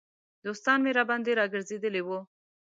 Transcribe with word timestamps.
دوستان 0.45 0.77
مې 0.85 0.91
راباندې 0.97 1.31
را 1.39 1.45
ګرځېدلي 1.53 2.01
وو. 2.03 2.19